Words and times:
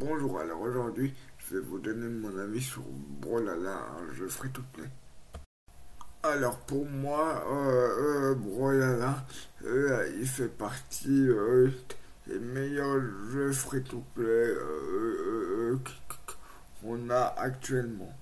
Bonjour, 0.00 0.38
alors 0.38 0.60
aujourd'hui, 0.60 1.12
je 1.38 1.56
vais 1.56 1.60
vous 1.60 1.80
donner 1.80 2.06
mon 2.06 2.38
avis 2.38 2.62
sur 2.62 2.82
Brolala, 3.20 3.80
un 3.98 4.14
jeu 4.14 4.28
free 4.28 4.48
to 4.50 4.62
play. 4.72 4.84
Alors 6.22 6.56
pour 6.60 6.86
moi, 6.86 7.44
euh, 7.50 8.30
euh, 8.30 8.34
Brolala, 8.36 9.26
euh, 9.64 10.08
il 10.20 10.28
fait 10.28 10.56
partie 10.56 11.28
euh, 11.28 11.72
des 12.28 12.38
meilleurs 12.38 13.00
jeux 13.32 13.50
free 13.50 13.82
to 13.82 14.04
play 14.14 14.54
qu'on 16.80 17.10
a 17.10 17.34
actuellement. 17.36 18.14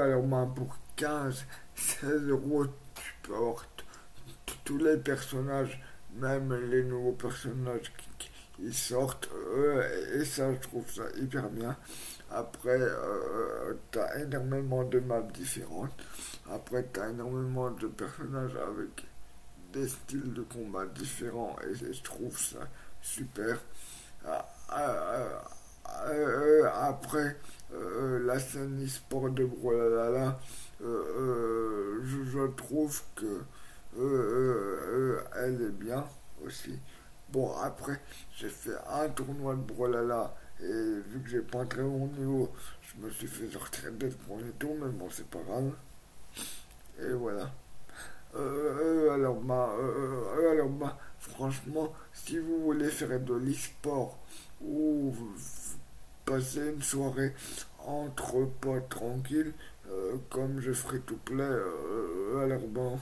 Alors 0.00 0.22
ben, 0.22 0.46
pour 0.54 0.78
15, 0.94 1.46
16 1.74 2.28
euros, 2.28 2.66
tu 2.94 3.32
avoir 3.32 3.66
tous 4.64 4.78
les 4.78 4.98
personnages 4.98 5.80
même 6.16 6.52
les 6.70 6.84
nouveaux 6.84 7.12
personnages 7.12 7.92
qui, 8.18 8.72
sortent, 8.72 9.28
euh, 9.34 10.20
et 10.20 10.24
ça, 10.24 10.52
je 10.54 10.60
trouve 10.60 10.88
ça 10.90 11.02
hyper 11.16 11.50
bien. 11.50 11.76
Après, 12.30 12.78
euh, 12.80 13.74
t'as 13.90 14.20
énormément 14.20 14.84
de 14.84 15.00
maps 15.00 15.20
différentes. 15.22 15.92
Après, 16.50 16.84
t'as 16.92 17.10
énormément 17.10 17.70
de 17.70 17.88
personnages 17.88 18.56
avec 18.56 19.06
des 19.72 19.88
styles 19.88 20.32
de 20.32 20.42
combat 20.42 20.86
différents, 20.86 21.56
et 21.68 21.74
je 21.74 22.02
trouve 22.02 22.38
ça 22.38 22.68
super. 23.02 23.58
Euh, 24.24 25.38
euh, 26.06 26.68
après, 26.74 27.36
la 27.72 28.38
scène 28.38 28.84
e-sport 28.84 29.30
de 29.30 29.44
Brawlhalla, 29.44 30.38
je, 30.80 32.24
je 32.32 32.46
trouve 32.56 33.02
que 33.16 33.26
euh, 33.26 33.28
euh, 33.28 33.40
euh, 33.40 33.40
elle 33.96 35.62
est 35.62 35.72
bien 35.78 36.04
aussi. 36.44 36.78
Bon, 37.30 37.56
après, 37.56 38.00
j'ai 38.36 38.48
fait 38.48 38.76
un 38.88 39.08
tournoi 39.08 39.54
de 39.54 39.60
Brolala 39.60 40.34
et 40.60 40.66
vu 40.66 41.20
que 41.22 41.28
j'ai 41.28 41.40
pas 41.40 41.60
un 41.60 41.66
très 41.66 41.82
bon 41.82 42.06
niveau, 42.18 42.52
je 42.82 43.04
me 43.04 43.10
suis 43.10 43.26
fait 43.26 43.50
sortir 43.50 43.90
dès 43.92 44.06
le 44.06 44.14
premier 44.14 44.50
tour, 44.52 44.76
mais 44.80 44.90
bon, 44.90 45.08
c'est 45.10 45.26
pas 45.26 45.40
grave. 45.40 45.72
Et 47.00 47.12
voilà. 47.12 47.50
Euh, 48.36 49.10
alors, 49.12 49.40
bah, 49.40 49.74
euh, 49.78 50.52
alors, 50.52 50.68
bah, 50.68 50.98
franchement, 51.18 51.92
si 52.12 52.38
vous 52.38 52.62
voulez 52.62 52.88
faire 52.88 53.20
de 53.20 53.34
l'e-sport 53.34 54.18
ou 54.62 55.14
passer 56.24 56.70
une 56.70 56.82
soirée 56.82 57.34
entre 57.78 58.48
potes 58.60 58.88
tranquilles, 58.88 59.52
euh, 59.88 60.16
comme 60.30 60.60
je 60.60 60.72
ferai 60.72 61.00
tout 61.00 61.18
plein, 61.18 61.58
alors 62.40 62.66
bon 62.68 62.98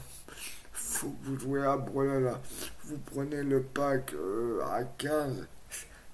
faut 0.73 1.15
vous 1.23 1.39
jouez 1.39 1.65
à 1.65 1.77
Brolala. 1.77 2.41
Vous 2.85 2.97
prenez 2.97 3.43
le 3.43 3.61
pack 3.61 4.13
euh, 4.13 4.61
à 4.65 4.83
15, 4.83 5.47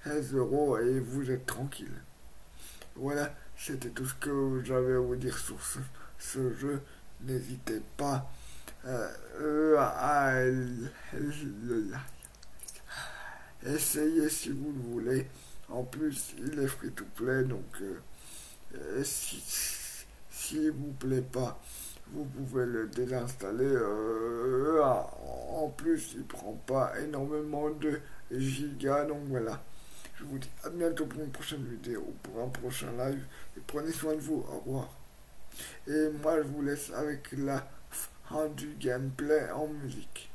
16 0.04 0.34
euros 0.34 0.78
et 0.78 1.00
vous 1.00 1.30
êtes 1.30 1.46
tranquille. 1.46 2.02
Voilà, 2.96 3.34
c'était 3.56 3.88
tout 3.90 4.06
ce 4.06 4.14
que 4.14 4.62
j'avais 4.64 4.94
à 4.94 4.98
vous 4.98 5.16
dire 5.16 5.36
sur 5.36 5.58
ce, 6.18 6.54
jeu. 6.54 6.82
N'hésitez 7.22 7.80
pas 7.96 8.30
euh, 8.86 9.76
à 9.78 10.42
essayer 13.66 14.28
si 14.28 14.50
vous 14.50 14.72
le 14.72 14.92
voulez. 14.92 15.26
En 15.68 15.84
plus, 15.84 16.34
il 16.38 16.58
est 16.58 16.66
free 16.66 16.90
to 16.90 17.04
play, 17.14 17.44
donc 17.44 17.64
euh, 18.74 19.04
si, 19.04 19.42
si 20.30 20.68
vous 20.68 20.92
plaît 20.98 21.22
pas, 21.22 21.60
vous 22.12 22.24
pouvez 22.24 22.66
le 22.66 22.86
désinstaller. 22.88 23.64
Euh, 23.64 24.80
ah, 24.82 25.10
en 25.50 25.68
plus, 25.68 26.14
il 26.16 26.24
prend 26.24 26.54
pas 26.66 26.92
énormément 27.00 27.70
de 27.70 28.00
gigas. 28.32 29.04
Donc 29.04 29.22
voilà. 29.28 29.60
Je 30.16 30.24
vous 30.24 30.38
dis 30.38 30.50
à 30.64 30.70
bientôt 30.70 31.06
pour 31.06 31.20
une 31.22 31.30
prochaine 31.30 31.64
vidéo, 31.64 32.14
pour 32.22 32.42
un 32.42 32.48
prochain 32.48 32.92
live. 32.98 33.24
Et 33.56 33.60
prenez 33.66 33.92
soin 33.92 34.14
de 34.14 34.20
vous. 34.20 34.44
Au 34.50 34.58
revoir. 34.60 34.88
Et 35.86 36.08
moi, 36.22 36.36
je 36.38 36.48
vous 36.48 36.62
laisse 36.62 36.90
avec 36.92 37.32
la 37.32 37.66
fin 37.90 38.48
du 38.48 38.74
gameplay 38.78 39.50
en 39.50 39.66
musique. 39.68 40.30